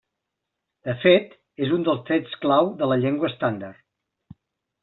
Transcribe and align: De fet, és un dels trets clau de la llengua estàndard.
De 0.89 0.95
fet, 1.03 1.35
és 1.67 1.75
un 1.77 1.85
dels 1.89 2.01
trets 2.07 2.35
clau 2.47 2.73
de 2.83 2.91
la 2.93 3.01
llengua 3.05 3.33
estàndard. 3.33 4.39